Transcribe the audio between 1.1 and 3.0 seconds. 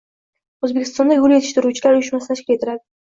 Gul yetishtiruvchilar uyushmasi tashkil etildi